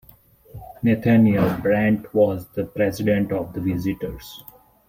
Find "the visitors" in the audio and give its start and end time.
3.53-4.43